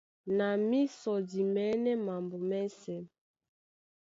[0.37, 2.99] Na mísɔ di mɛ̌nɛ́ mambo mɛ́sɛ̄.